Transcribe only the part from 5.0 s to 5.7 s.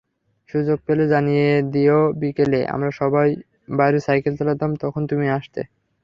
তুমি আসতে।